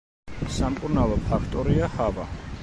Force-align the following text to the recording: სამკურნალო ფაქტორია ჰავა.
სამკურნალო 0.55 1.19
ფაქტორია 1.27 1.91
ჰავა. 1.99 2.27